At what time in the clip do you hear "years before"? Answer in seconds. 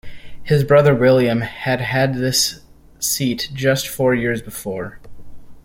4.15-4.99